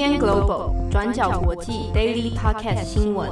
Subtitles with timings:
[0.00, 3.30] UDN Global 转角国际 Daily Podcast 新闻。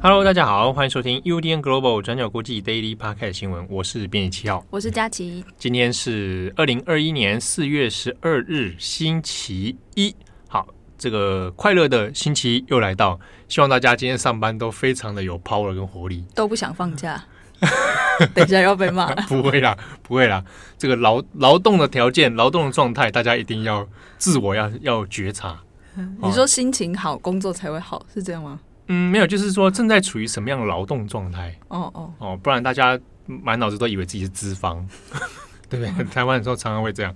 [0.00, 3.66] Hello，大家好，欢迎收听 UDN Global 转角国际 Daily Podcast 新闻。
[3.68, 5.44] 我是编辑七号，我是佳琪。
[5.56, 10.14] 今天是二零二一年四月十二日，星期一。
[10.46, 17.24] 好，这个快乐的星期一又来到，希望大家今天上班都非常的有 power 跟活力，都不想放假。
[18.34, 19.22] 等一下要被骂了？
[19.28, 20.44] 不会啦，不会啦。
[20.76, 25.58] 这个劳劳动的条件、劳动的状态，大家一定要自我要要觉察。
[26.22, 28.60] 你说心情好，工作才会好，是这样吗？
[28.86, 31.54] 嗯，没有，就是说正在处于什么样的劳动状态。
[31.68, 34.86] 哦哦哦，不然大家满脑子都以为自己是资方，
[35.68, 36.04] 对不对？
[36.04, 37.14] 台湾的时候常常会这样。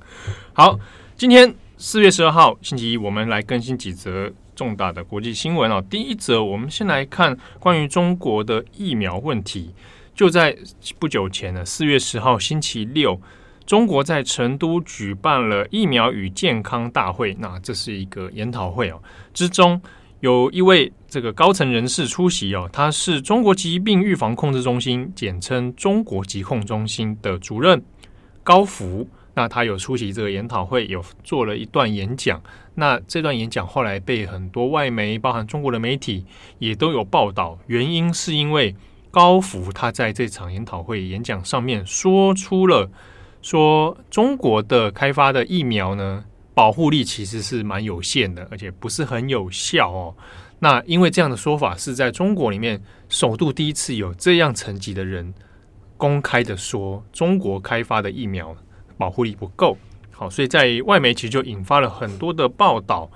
[0.52, 0.78] 好，
[1.16, 5.82] 今天四月十二号星期一，我们来更新几则重大的国际新闻哦。
[5.88, 9.72] 第一则，我们先来看关于中国的疫苗问题。
[10.14, 10.56] 就在
[10.98, 13.18] 不久前呢，四月十号星期六，
[13.64, 17.34] 中国在成都举办了疫苗与健康大会。
[17.41, 19.80] 那这是一个研讨会哦，之中
[20.20, 27.82] 有一位这个高层人士出席哦，他是中国疾病预防控制中心，简称中国疾控中心的主任
[28.42, 29.08] 高福。
[29.34, 32.42] 那他有出席这个研讨会，有做了一段演讲。
[32.74, 36.26] 那这段演讲后来被很多外媒，包含中国的媒体，
[36.58, 37.58] 也都有报道。
[37.66, 38.76] 原因是因为。
[39.12, 42.91] 高福他在这场研讨会演讲上面说出了
[43.42, 50.14] 说，中国的开发的疫苗呢，保护力其实是蛮有限的，而且不是很有效哦。
[50.60, 55.34] 那因为这样的说法是在中国里面首度第一次有这样层级的人
[55.98, 58.56] 公开的说，中国开发的疫苗
[58.97, 59.76] 保护力不够。
[60.10, 63.10] 好，所以在外媒其实就引发了很多的报道。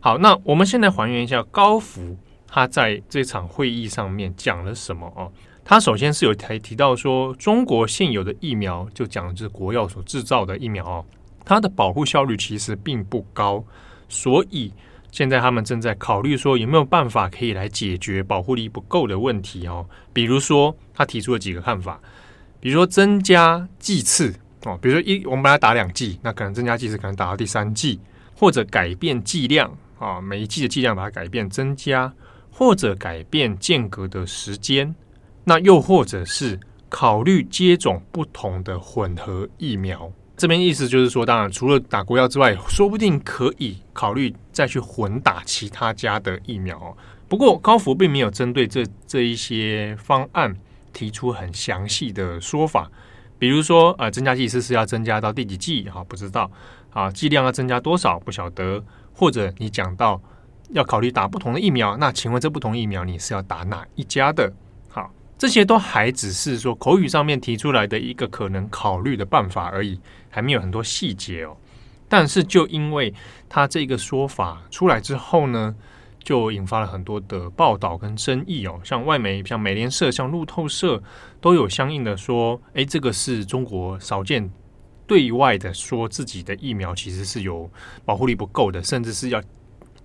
[0.00, 2.16] 好，那我们现在还原一下高福。
[2.54, 5.32] 他在这场会议上面讲了什么哦？
[5.64, 11.04] 他首先是有提提到说，中国现有的疫苗就讲的是国药所制造的疫苗哦，
[11.46, 13.64] 它的保护效率其实并不高，
[14.06, 14.70] 所以
[15.10, 19.86] 现在他们正在考虑说有没有办法可以来解决保护力不够的问题哦。
[20.12, 21.98] 比如说，他提出了几个看法，
[22.60, 24.34] 比如说增加剂次
[24.64, 27.98] 哦，比如说一我们把它打两剂，那可能增加剂次可能打到第三剂，
[28.36, 32.12] 或者改变剂量啊，每一剂的剂量把它改变增加。
[32.52, 34.94] 或者改变间隔的时间，
[35.42, 40.12] 那又或者是考虑接种不同的混合疫苗。
[40.36, 46.96] 这边意思就是说，当然除了打国药之外，说不定可以考虑再去混打其他家的疫苗。
[47.28, 50.54] 不过高福并没有针对这这一些方案
[50.92, 52.90] 提出很详细的说法，
[53.38, 55.88] 比如说呃，增加剂次是要增加到第几剂？
[55.88, 56.50] 哈，不知道
[56.90, 58.20] 啊，剂量要增加多少？
[58.20, 58.84] 不晓得。
[59.14, 60.20] 或者你讲到。
[60.70, 64.50] 要考虑打不同的疫苗，那请问这不同疫苗你是要打哪一家的？
[64.88, 71.56] 好，这些都还只是说口语上面提出来的一个可能考虑的办法而已，还没有很多细节哦。
[72.08, 73.12] 但是就因为
[73.48, 75.74] 他这个说法出来之后呢，
[76.22, 78.80] 就引发了很多的报道跟争议哦。
[78.82, 81.02] 像外媒，像美联社、像路透社
[81.40, 84.50] 都有相应的说，诶，这个是中国少见
[85.06, 87.70] 对外的说自己的疫苗其实是有
[88.04, 89.42] 保护力不够的，甚至是要。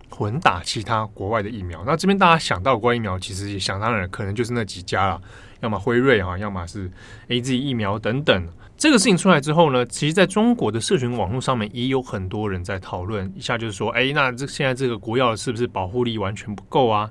[0.10, 5.22] 混打其他国外的疫苗，那这边大家想到国外疫苗，其实也想当然，可能就是那几家了，
[5.62, 6.90] 要么辉瑞啊，要么是
[7.28, 8.48] AZ 疫苗等等。
[8.78, 17.10] 这个事情出来之后呢，其实在中国的社群网络上面也有很多人在讨论一下，就是说，哎，那这现在这个国药是不是保护力完全不够啊？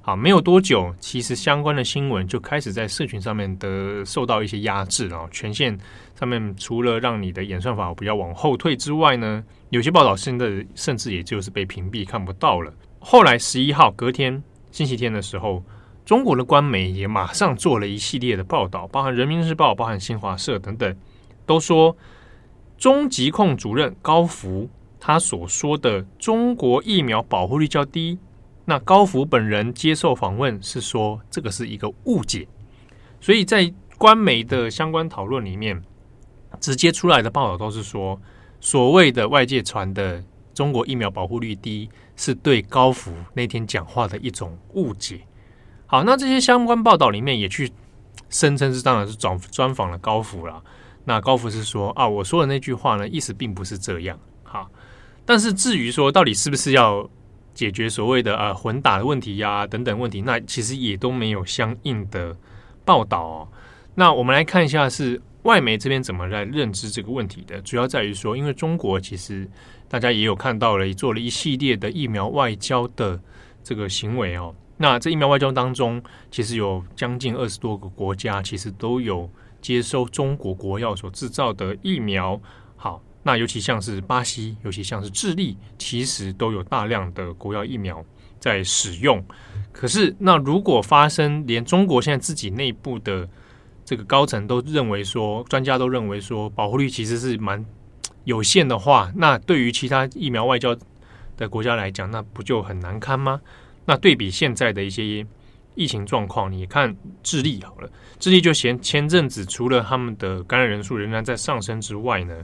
[0.00, 5.28] 好，没有多久，其实相关的新闻就开始在社群上面的受到一些压制啊。
[5.30, 5.76] 权限
[6.18, 12.72] 上面除了让你的演算法不要往后退之外呢，有些报道现在甚至也就是被屏蔽看不到了。
[12.98, 14.42] 后来十一号隔天
[14.72, 15.62] 星期天的时候，
[16.04, 20.96] 中国的官媒也马上做了一系列的报道，包含人民日报、包含新华社等等，
[21.46, 21.96] 都说
[22.76, 24.68] 中疾控主任高福
[24.98, 28.18] 他所说的中国疫苗保护率较低。
[28.64, 32.48] 那高福本人接受访问是说，这个是一个误解，
[33.20, 35.80] 所以在官媒的相关讨论里面，
[36.60, 38.20] 直接出来的报道都是说，
[38.60, 40.22] 所谓的外界传的
[40.52, 45.20] 中国疫苗保护率低，是对高福那天讲话的一种误解。
[45.86, 47.72] 好，那这些相关报道里面也去
[48.28, 50.62] 声称是当然是专专访了高福了。
[51.04, 54.18] 那高福是说啊，我说的那句话呢，意思并不是这样。
[54.42, 54.68] 好，
[55.24, 57.08] 但是至于说到底是不是要
[57.54, 62.36] 解决所谓的呃混打的问题呀、等等问题，那其实也都没有相应的
[62.84, 63.48] 报道哦。
[63.94, 67.58] 那我们来看一下是外媒这边怎么来认知这个问题的。
[67.62, 69.48] 主要在于说，因为中国其实
[69.88, 73.18] 大家也有看到了，做了一系列的疫苗外交的
[73.64, 74.54] 这个行为哦。
[74.76, 79.26] 那这疫苗外交当中，其实有将近二十多个国家，其实都有
[79.62, 82.38] 接收中国国药所制造的疫苗。
[82.76, 88.04] 好，那尤其像是巴西，尤其像是智利，其实都有大量的国药疫苗
[88.38, 89.24] 在使用。
[89.72, 93.26] 可是，那如果发生连中国现在自己内部的
[93.88, 97.64] 这个高层都认为说，专家都认为说保护率其实是蛮
[98.24, 100.76] 有限的话，那对于其他疫苗外交
[101.38, 103.40] 的国家来讲，那不就很难堪吗？
[103.86, 105.26] 那对比现在的一些
[105.74, 112.36] 疫情状况，你看智利好了，智利就前前阵子除了他们的感染人数仍然在上升之外呢，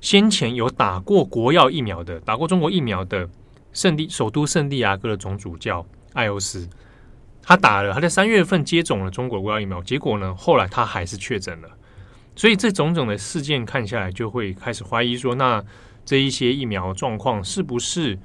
[0.00, 3.28] 先前有打过国药疫苗的，打过中国疫苗的
[3.74, 5.84] 圣地首都圣地亚哥的总主教
[6.14, 6.66] 艾欧斯，
[7.48, 11.68] 他打了，他在三月份接种了中国国药疫苗，结果呢，后来他还是确诊了。
[12.34, 15.64] 所以这种种的事件看下来，就会开始怀疑说，那
[16.04, 18.18] 这一些疫苗状况是不是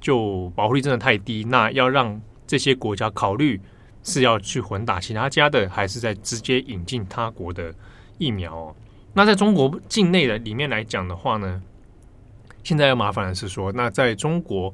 [0.00, 1.44] 就保护力真的太低？
[1.48, 3.60] 那要让这些国家考虑
[4.04, 7.74] 是要去混打其他家的，还是在直接引进他国的
[8.16, 8.76] 疫苗哦？
[9.12, 11.60] 那在中国境内的里面来讲的话呢，
[12.62, 14.72] 现在要麻烦的是说，那在中国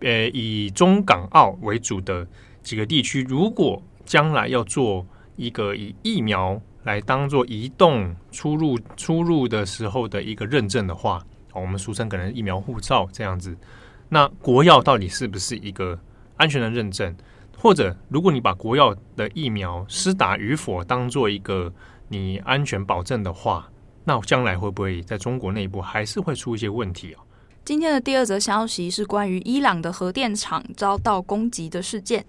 [0.00, 2.26] 呃以中港澳为主的
[2.64, 5.06] 几个地区，如果将来要做
[5.36, 11.22] 一个以疫苗来当做移动出入出入的时候的一个认证的话，
[11.52, 13.56] 我们俗称可能疫苗护照这样子。
[14.08, 15.98] 那国药到底是不是一个
[16.36, 17.14] 安全的认证？
[17.56, 21.72] 或者，如果你把国药的疫苗施打与否当做一个
[22.08, 23.70] 你安全保证的话，
[24.04, 27.24] 那将来会不会在中国内部还是会出一些问题啊？
[27.64, 32.22] 今天的第二则消息是关于伊朗的核电厂遭到攻击的事件。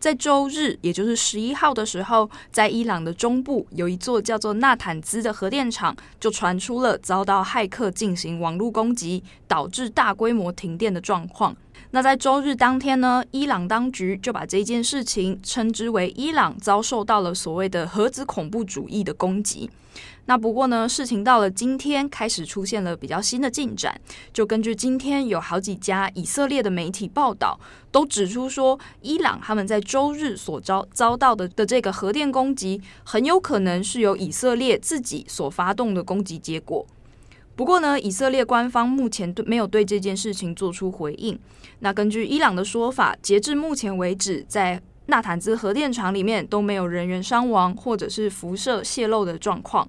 [0.00, 11.54] 在周日，也就是十一号的时候，在伊朗的中部有一座叫做纳坦兹的核电厂，就传出了遭到骇客进行网络攻击，导致大规模停电的状况。
[11.90, 19.70] 那在周日当天呢，伊朗当局就把这件事情称之为伊朗遭受到了所谓的核子恐怖主义的攻击。
[20.26, 23.98] 那不过呢，事情到了今天开始出现了比较新的进展。
[24.32, 27.58] 就根据今天有好几家以色列的媒体报道，
[27.90, 36.86] 都指出说，伊朗他们在周日所遭遭到的的这个核电攻击，很有可能是由以色列自己所发动的攻击结果。
[37.58, 41.36] 不过呢，以色列官方目前对没有对这件事情做出回应。
[41.80, 49.88] 那根据伊朗的说法，截至目前为止，在纳坦兹核电厂里面都没有人员伤亡或者是辐射泄漏的状况。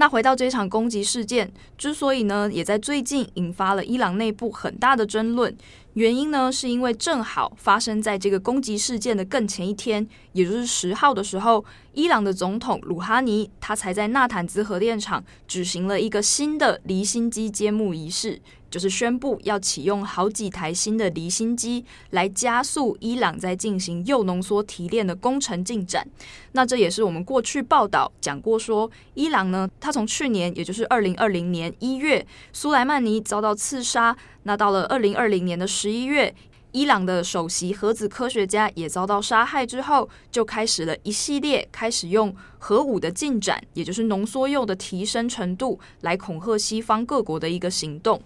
[0.00, 5.52] 那回到这场攻击事件，之所以呢，也在最近引发了伊朗内部很大的争论，
[5.94, 11.64] 原因呢，是因为正好发生在这个攻击事件的更前一天，也就是十号的时候，
[11.94, 18.40] 伊朗的总统鲁哈尼他才在纳坦兹核电厂举行了一个新的离心机揭幕仪式。
[18.70, 26.06] 就是宣布要启用好几台新的离心机，来加速伊朗在进行铀浓缩提炼的工程进展。
[26.52, 34.16] 那这也是我们过去报道讲过说，伊朗呢，他从去年，也就是二零二零年一月，苏莱曼尼遭到刺杀。
[34.42, 36.34] 那到了二零二零年的十一月，
[36.72, 48.20] 伊朗的首席核子科学家也遭到杀害之后，就开始了一系列开始用核武的进展，也就是浓缩铀的提升程度，来恐吓西方各国的一个行动。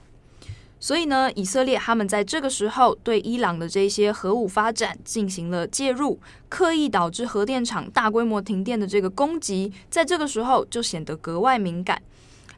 [0.83, 6.19] 所以呢，以色列他们在这个时候对伊朗的这些核武发展进行了介入，
[6.49, 12.03] 刻意导致核电厂大规模停电的这个攻击，在这个时候就显得格外敏感。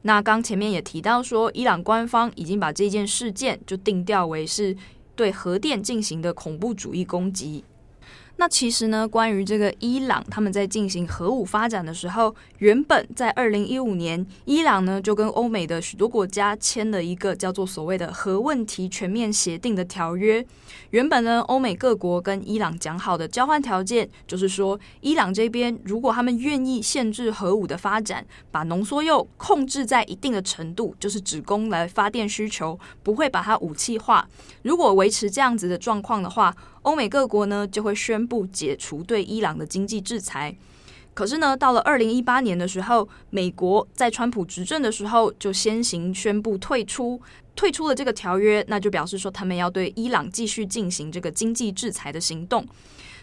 [0.00, 4.74] 那刚前面也提到说，伊朗官方已经把这件事件就定调为是
[5.14, 7.62] 对核电进行的恐怖主义攻击。
[8.36, 20.44] 那其实呢，关于这个伊朗他们在进行核武发展的时候，原本在二零一五年，伊朗呢就跟欧美的许多国家签了一个叫做所谓的核问题全面协定的条约。
[20.90, 34.26] 原本呢，欧美各国跟伊朗讲好的交换条件，就是说，伊朗这边如果他们愿意限制核武的发展，把浓缩铀控制在一定的程度，就是只供来发电需求，不会把它武器化。
[34.62, 36.52] 如果维持这样子的状况的话，
[36.84, 40.56] 欧美各国呢就会宣布解除对伊朗的经济制裁。
[41.12, 47.20] 可是呢，到了二零一八年的时候，美国在川普执政的时候就先行宣布退出，
[47.54, 52.66] 退出了这个条约，那就表示说他们要对伊朗继续进行这个经济制裁的行动。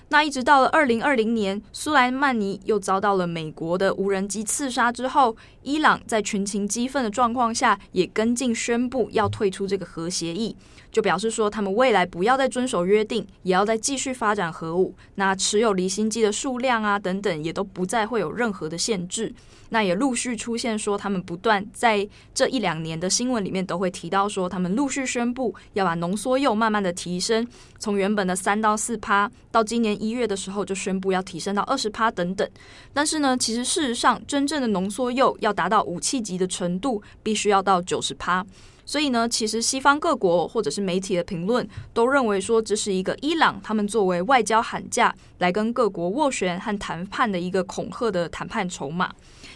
[0.08, 10.56] 那一直到了二零二零年，苏莱曼尼又遭到了美国的无人机刺杀之后，伊朗在群情激愤的状况下，也跟进宣布要退出这个核协议，
[10.92, 14.94] 就表示说他们未来不要再遵守约定，也要再继续发展核武。
[15.16, 19.34] 那持有离心机的数量啊等等，也都不再会有任何的限制。
[19.70, 27.48] 那也陆续出现说，他们不断在这一两年的新闻里面都会提到说，他们陆续宣布要把浓缩铀慢慢的提升，
[27.80, 29.92] 从原本的三到四趴，到今年。
[30.02, 32.50] 一月的时候就宣布要提升到二十趴等等。
[32.92, 38.44] 但是呢，其实事实上，真正的浓缩铀要达到武器级的程度，必须要到九十趴。
[38.92, 49.10] 所以呢，其实西方各国或者是媒体的评论都认为说，这是一个伊朗他们作为外交喊价来跟各国斡旋和谈判的一个恐吓的谈判筹码。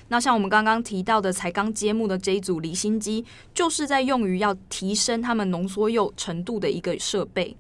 [0.08, 7.58] 那像我们刚刚提到的，才刚揭幕的这一组离心机，就是在用于要提升他们浓缩铀程度的一个设备。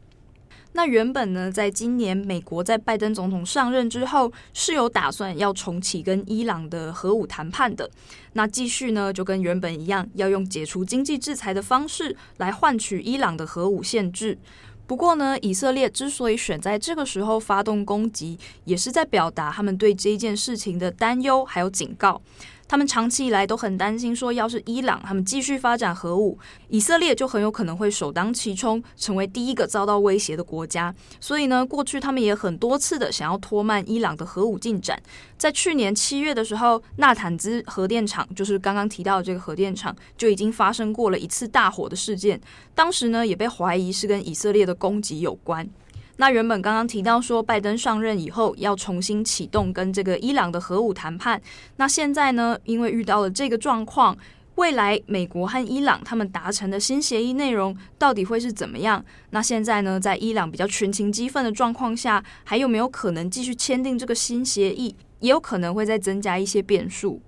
[0.75, 7.89] 那原本呢，在今年美国在拜登总统上任之后，是有打算要重启跟伊朗的核武谈判的。
[8.34, 14.38] 那继续呢，就跟原本一样，要用解除经济制裁的方式来换取伊朗的核武限制。
[14.86, 22.22] 不过呢，以色列之所以选在这个时候发动攻击，也是在表达他们对这件事情的担忧还有警告。
[22.67, 26.38] 他们长期以来都很担心，说要是伊朗他们继续发展核武，
[26.69, 30.93] 以色列就很有可能会首当其冲，成为第一个遭到威胁的国家。
[31.19, 35.00] 所以呢，过去他们也很多次的想要拖慢伊朗的核武进展。
[35.38, 42.39] 在去年七月的时候，纳坦兹核电厂，就是刚刚提到的这个核电厂，就已经发生过了一次大火的事件。
[42.74, 45.69] 当时呢，也被怀疑是跟以色列的攻击有关。
[46.17, 51.41] 那原本刚刚提到说，拜登上任以后要重新启动跟这个伊朗的核武谈判。
[51.75, 54.17] 那现在呢，因为遇到了这个状况，
[54.55, 59.03] 未来美国和伊朗他们达成的新协议内容到底会是怎么样？
[59.31, 64.95] 那现在呢，在伊朗比较群情激愤的状况下，还有没有可能继续签订这个新协议？
[65.19, 67.19] 也有可能会再增加一些变数。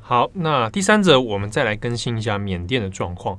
[0.00, 3.38] 好，那第三者我们再来更新一下缅甸的状况。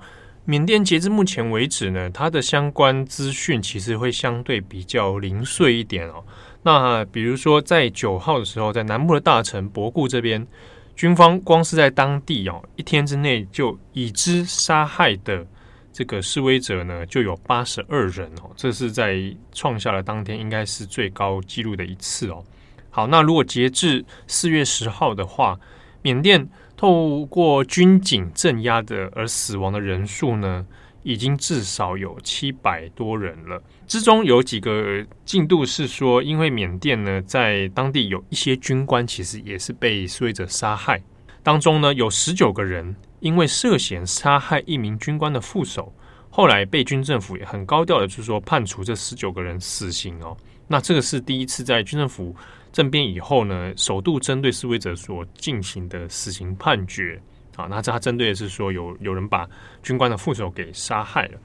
[0.49, 6.23] 缅甸截至目前为止呢，它的相关资讯其实会相对比较零碎一点哦。
[6.63, 10.47] 那比如说在九号的时候，在南部的大城博固这边，
[10.95, 15.45] 军方光是在当地哦一天之内就已知杀害的
[15.93, 19.21] 这个示威者呢就有八十二人哦，这是在
[19.53, 22.43] 创下了当天应该是最高纪录的一次哦。
[22.89, 25.59] 好，那如果截至四月十号的话，
[26.01, 26.49] 缅甸。
[26.79, 30.65] 透过军警镇压的而死亡的人数呢，
[31.03, 33.61] 已经至少有七百多人了。
[33.85, 41.03] 之中有几个进度是说，因为缅甸呢在当地有一些军官其实也是被示威者杀害，
[41.43, 45.93] 当中呢有十九个人因为涉嫌杀害一名军官的副手，
[46.29, 50.37] 后来被军政府也很高调的就是说判处这十九个人死刑哦。
[50.65, 52.33] 那这个是第一次在军政府。
[52.71, 57.19] 政变以后呢，首度针对示威者所进行的死刑判决
[57.55, 59.47] 啊，那这他针对的是说有有人把
[59.81, 61.39] 军官的副手给杀害了。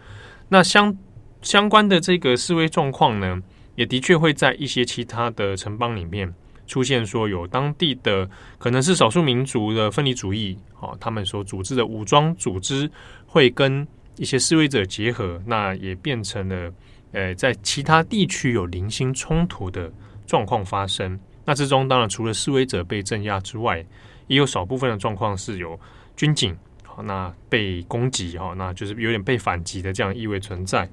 [0.49, 0.95] 那相
[1.41, 3.41] 相关的这个示威状况呢，
[3.75, 6.33] 也的确会在一些其他的城邦里面
[6.67, 8.29] 出现，说有当地的
[8.59, 12.91] 可能是少数民族的分离主义啊，他们所组织的武装组织
[13.27, 16.73] 会跟一些示威者结合，那也变成了
[17.13, 19.91] 呃，在其他地区有零星冲突的。
[20.27, 23.85] 状况发生，那之中当然除了示威者被镇压之外，
[24.27, 25.79] 也有少部分的状况是有
[26.17, 26.57] 军警，
[27.03, 30.89] 那被攻击哈，那就是有点被反击的这样意味存在。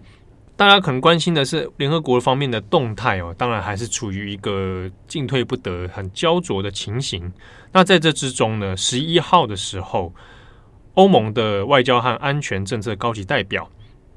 [0.58, 7.32] 大家可能关心的是联合国方面的动态哦，当然还是处于一个进退不得、很焦灼的情形。
[7.72, 10.14] 那在这之中呢，十一号的时候，
[10.94, 13.68] 欧盟的外交和安全政策高级代表，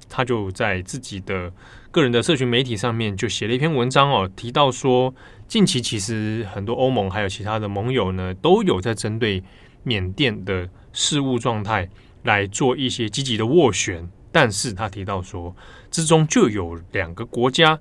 [0.08, 1.52] 他就在自己的。
[1.90, 5.14] 个人的社群媒体上面就写了一篇文章哦，提到说，
[5.46, 9.40] 近期其实很多欧盟还有其他的盟友呢，都有在针对
[9.84, 11.88] 缅甸的事务状态
[12.24, 14.10] 来做一些积极的斡旋。
[14.32, 15.54] 但是他提到说，
[15.88, 17.78] 之中就有两个国家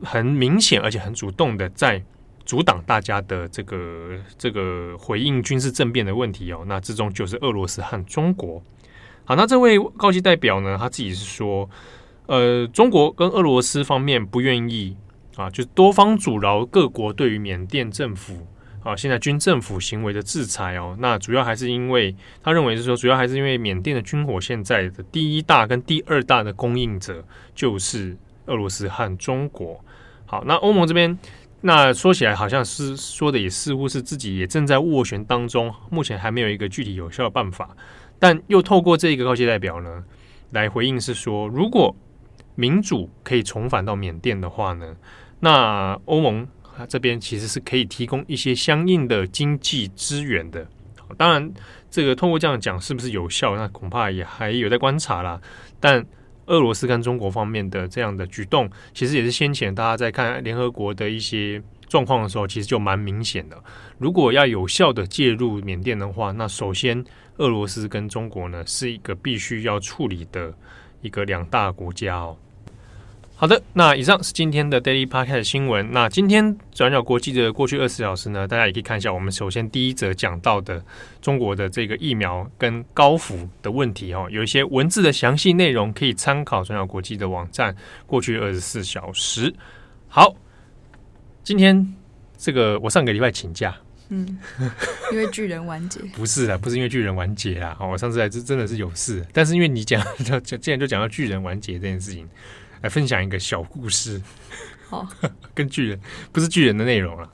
[0.00, 2.00] 很明显而且很主动的在
[2.44, 6.62] 阻挡大家的这个这个回应军事政变的问题哦。
[6.68, 8.62] 那之中就是俄罗斯和中国。
[9.30, 11.70] 好，那这位高级代表呢，他自己是说。
[12.26, 14.96] 呃，中国跟俄罗斯方面不愿意
[15.36, 18.44] 啊，就多方阻挠各国对于缅甸政府
[18.82, 20.96] 啊，现在军政府行为的制裁哦。
[20.98, 29.80] 那主要还是因为他认为是说，主要还是因为缅甸的军火现在的第一大跟第二大的供应者就是俄罗斯和中国。
[30.26, 31.16] 好，那欧盟这边
[31.60, 37.70] 那说起来好像是说的也似乎是自己也正在斡旋当中，目前还没有一个具体有效的办法，
[38.20, 40.04] 但又透过这一个高级代表呢
[40.52, 41.92] 来回应是说，如果
[42.54, 44.94] 民主可以重返到缅甸的话呢，
[45.40, 46.46] 那欧盟
[46.88, 50.66] 这边其实是可以提供一些相应的经济资源的。
[51.16, 51.52] 当然，
[51.90, 55.40] 这个通过这样讲是不是有效，那恐怕也还有在观察啦。
[55.80, 56.04] 但
[56.46, 61.60] 俄罗斯跟中国方面的这样的举动，其实也是先前大家在看联合国的一些
[61.90, 63.62] 状况的时候，其实就蛮明显的。
[63.98, 67.04] 如果要有效的介入缅甸的话，那首先
[67.36, 70.54] 俄罗斯跟中国呢是一个必须要处理的
[71.02, 72.36] 一个两大国家哦。
[73.34, 75.90] 好的，那以上是今天的 Daily Podcast 新闻。
[75.90, 79.10] 那今天转角国际的过去二十四小时呢，大家也可以看一下。
[79.10, 80.84] 我们首先第一则讲到的
[81.22, 87.74] 中国的这个疫苗跟高福的问题哦，有一些文字的详细内容可以参考转角国际的网站。
[88.06, 89.50] 过去二十四小时，
[90.06, 90.34] 好，
[91.42, 91.94] 今天
[92.38, 93.76] 这个我上个礼拜请假，
[94.08, 94.38] 嗯，
[95.12, 97.76] 因为巨人完结， 不是啊，不是因为巨人完结啊。
[97.80, 102.28] 我上次来是真的是有事，但是因为你讲， 就既然就讲到巨人完结这件事情。
[102.82, 104.18] 来分享一个小故事，
[104.88, 105.06] 好，
[105.52, 106.00] 跟巨人
[106.32, 107.30] 不是巨人的内容了。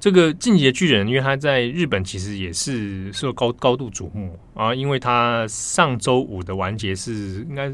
[0.00, 4.40] 这个进击的巨人，因为他在日本其实也是受高高度瞩目。
[4.54, 7.70] 啊，因为他上周五的完结是应该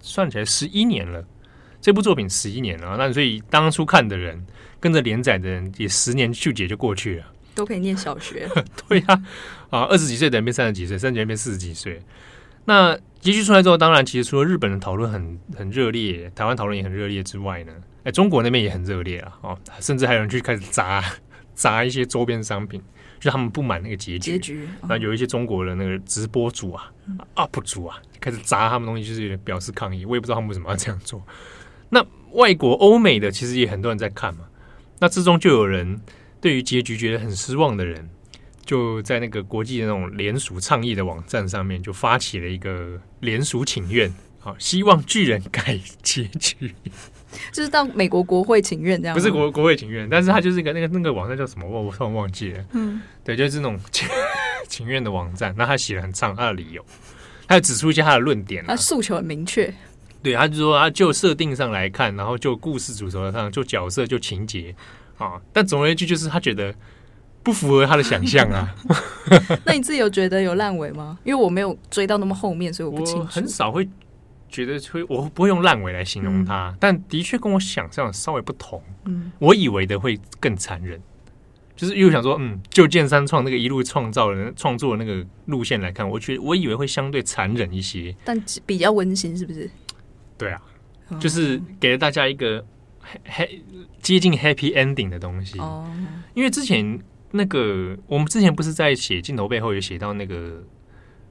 [0.00, 1.24] 算起来十一年了，
[1.86, 4.44] 这部作品十一年了，那所以当初看的人
[4.80, 8.48] 跟着连载的人也十年秀姐就过去了， 都可以念小学，
[8.88, 9.22] 对呀，
[9.70, 12.02] 啊，二十几岁的人变三十几岁，三十几岁变四十几岁。
[12.64, 21.04] 那结局出来之后，当然其实除了日本的讨论很很热烈，台湾讨论也很热烈之外呢，哎，中国那边也很热烈啊，哦，甚至还有人去开始砸
[21.54, 22.82] 砸一些周边商品，
[23.20, 24.32] 就他们不满那个结局。
[24.32, 30.04] 结局，那有一些中国的那个直播主啊、嗯、UP 主啊，开始砸他们东西，就是表示抗议。
[30.04, 31.22] 我也不知道他们为什么要这样做。
[31.90, 34.44] 那外国欧美的其实也很多人在看嘛，
[34.98, 36.00] 那之中就有人
[36.40, 38.08] 对于结局觉得很失望的人。
[38.64, 46.74] 就在那个国际的那种联署倡议的网站上面，就发起了一个联署请愿，好，希望巨人改结局，
[47.52, 53.78] 就是到美国国会请愿这样，不是国国会请愿，但是他就是一个那个那个网站叫什么，我我突然忘记了，嗯，对，就是那种
[54.66, 56.84] 请愿的网站，那他写了很长他的理由，
[57.46, 59.72] 他就指出一些他的论点，他诉求很明确，
[60.30, 64.74] 对，他就说啊就设定上来看，然后就故事主轴上，就角色就情节
[65.18, 66.74] 啊，但总而言之就是他觉得。
[67.46, 68.74] 不符合他的想象啊！
[69.64, 71.16] 那你自己有觉得有烂尾吗？
[71.22, 73.24] 因为我没有追到那么后面，所以我不清楚。
[73.26, 73.88] 很少会
[74.48, 78.82] 觉得会，我不会用烂尾来形容他，嗯、但的确跟我想象稍微不同。
[79.04, 81.00] 嗯，我以为的会更残忍，
[81.76, 88.36] 就是又想说，嗯，就剑三创那个一路创造人创作的那个路线来看，我觉得我以为会相对残忍一些，但
[88.66, 89.70] 比较温馨，是不是？
[90.38, 90.60] 对啊，
[91.20, 92.64] 就是给了大家一个
[94.00, 95.58] 接近 happy ending 的东西。
[95.58, 95.90] 哦，
[96.34, 96.98] 因为之前。
[97.32, 100.62] 那个，我们之前不是在写镜头背后有写到那个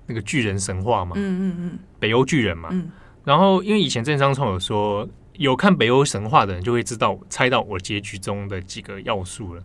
[0.06, 1.14] 那个巨人神话嘛？
[1.16, 2.70] 嗯嗯嗯，北欧巨人嘛。
[2.74, 2.92] 嗯。
[3.24, 9.64] 然后，因为以前郑商创有说，有看北欧神话的人就会知道猜到我结局中的几个要素了。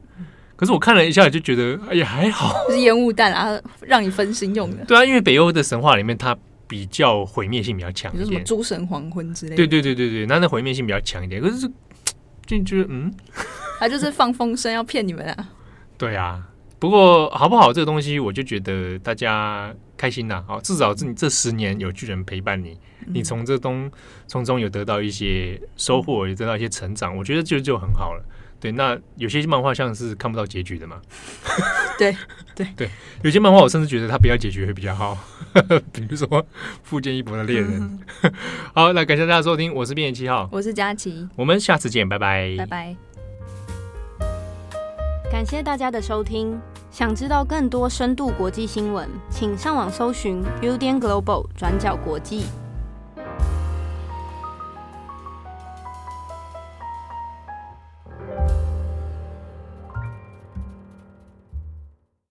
[0.57, 4.85] 可是我看了一下，就觉得哎呀还好，是烟雾弹啊，让你分心用的。
[4.87, 6.35] 对啊，因为北欧的神话里面，它
[6.71, 9.57] 比较毁灭性比较强一点，什么诸神黄昏之类的。
[9.57, 11.43] 对对对对对，那那毁灭性比较强一点。
[11.43, 11.69] 可是
[12.47, 13.13] 就觉得嗯，
[13.81, 15.49] 他就是放风声要骗你们啊。
[15.99, 20.45] 对啊，不过好不好这个东西，我就觉得大家开心呐。
[20.47, 23.91] 好，至少这你这十年有巨人陪伴你，嗯、你从这东
[24.29, 28.25] 从中有得到一些收获，也得到一些成长，我觉得就就很好了。
[28.61, 31.01] 对，那有些漫画像是看不到结局的嘛。
[31.99, 32.15] 对
[32.55, 32.91] 对对，
[33.23, 35.17] 有些漫画我甚至觉得它不要结局会比较好，
[35.93, 36.29] 比如说
[36.83, 37.81] 《富坚义博的猎人》
[38.23, 38.33] 嗯。
[38.75, 42.97] 好，那感谢大家收听，我是编辑七号，我是佳琪，我们下次见，拜拜，拜拜。
[45.31, 46.61] 感谢大家的收听。
[46.91, 52.47] 想知道更多深度国际新闻，请上网搜寻 Udan Global 转角国际。